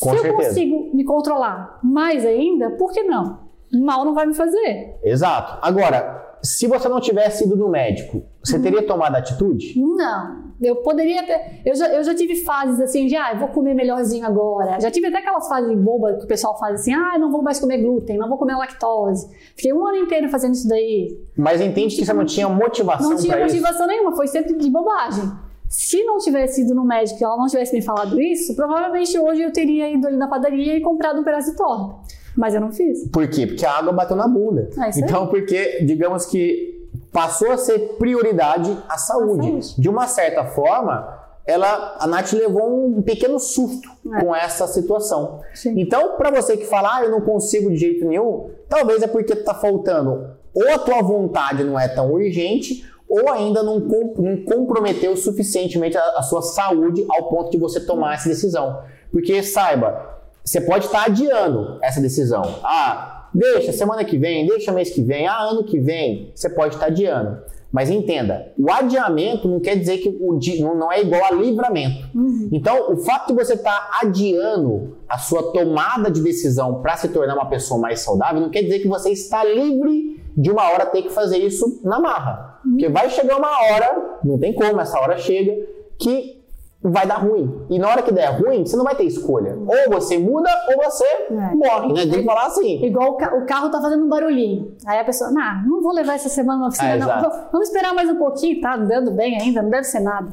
[0.00, 0.28] Com se certeza.
[0.28, 3.49] eu consigo me controlar mais ainda, por que não?
[3.72, 4.98] Mal não vai me fazer.
[5.02, 5.58] Exato.
[5.62, 8.62] Agora, se você não tivesse ido no médico, você hum.
[8.62, 9.78] teria tomado atitude?
[9.78, 10.50] Não.
[10.60, 11.62] Eu poderia ter.
[11.64, 14.78] Eu já, eu já tive fases assim de, ah, eu vou comer melhorzinho agora.
[14.80, 17.58] Já tive até aquelas fases bobas que o pessoal faz assim, ah, não vou mais
[17.58, 19.28] comer glúten, não vou comer lactose.
[19.56, 21.18] Fiquei um ano inteiro fazendo isso daí.
[21.36, 23.86] Mas entende que você não tinha motivação Não tinha motivação isso?
[23.86, 25.30] nenhuma, foi sempre de bobagem.
[25.68, 29.42] Se não tivesse ido no médico e ela não tivesse me falado isso, provavelmente hoje
[29.42, 31.94] eu teria ido ali na padaria e comprado um pedaço de torta.
[32.40, 33.06] Mas eu não fiz.
[33.08, 33.46] Por quê?
[33.46, 34.70] Porque a água bateu na bunda.
[34.78, 39.46] É então, porque, digamos que passou a ser prioridade a saúde.
[39.46, 39.80] a saúde.
[39.80, 44.20] De uma certa forma, ela, a Nath levou um pequeno susto é.
[44.24, 45.40] com essa situação.
[45.54, 45.74] Sim.
[45.78, 49.36] Então, para você que fala, ah, eu não consigo de jeito nenhum, talvez é porque
[49.36, 55.16] tá faltando ou a tua vontade não é tão urgente, ou ainda não, não comprometeu
[55.16, 58.82] suficientemente a, a sua saúde ao ponto de você tomar essa decisão.
[59.10, 62.42] Porque saiba, você pode estar adiando essa decisão.
[62.64, 66.32] Ah, deixa semana que vem, deixa mês que vem, ah, ano que vem.
[66.34, 67.38] Você pode estar adiando.
[67.72, 70.40] Mas entenda, o adiamento não quer dizer que o
[70.74, 72.08] não é igual a livramento.
[72.12, 72.48] Uhum.
[72.50, 77.34] Então, o fato de você estar adiando a sua tomada de decisão para se tornar
[77.34, 81.02] uma pessoa mais saudável não quer dizer que você está livre de uma hora ter
[81.02, 82.60] que fazer isso na marra.
[82.64, 82.72] Uhum.
[82.72, 85.54] Porque vai chegar uma hora, não tem como, essa hora chega,
[85.96, 86.39] que
[86.82, 87.66] vai dar ruim.
[87.68, 89.56] E na hora que der ruim, você não vai ter escolha.
[89.56, 91.54] Ou você muda ou você é.
[91.54, 92.06] morre, né?
[92.06, 92.84] Tem que falar assim.
[92.84, 94.74] Igual o, ca o, carro tá fazendo um barulhinho.
[94.86, 97.30] Aí a pessoa, nah, não vou levar essa semana na oficina, é, não.
[97.52, 100.32] Vamos esperar mais um pouquinho, tá dando bem ainda, não deve ser nada.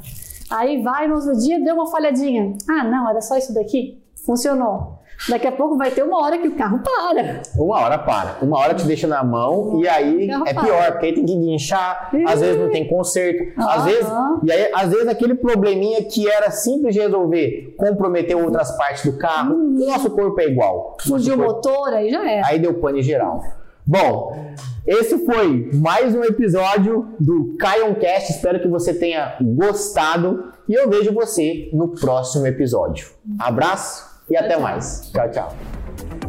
[0.50, 2.54] Aí vai no outro dia, deu uma falhadinha.
[2.70, 4.02] Ah, não, era só isso daqui.
[4.26, 4.97] Funcionou.
[5.30, 7.42] Daqui a pouco vai ter uma hora que o carro para.
[7.56, 8.38] Uma hora para.
[8.42, 10.64] Uma hora te deixa na mão e aí é para.
[10.64, 14.08] pior, porque aí tem que guinchar, às vezes não tem conserto, às vezes.
[14.44, 19.18] E aí, às vezes, aquele probleminha que era simples de resolver comprometeu outras partes do
[19.18, 19.56] carro.
[19.56, 19.78] Hum.
[19.82, 20.98] O nosso corpo é igual.
[21.02, 22.42] Fugiu o motor, aí já é.
[22.46, 23.42] Aí deu pane geral.
[23.86, 24.54] Bom,
[24.86, 28.32] esse foi mais um episódio do Cast.
[28.32, 33.08] Espero que você tenha gostado e eu vejo você no próximo episódio.
[33.40, 35.10] Abraço e até mais.
[35.12, 36.27] Tchau, tchau.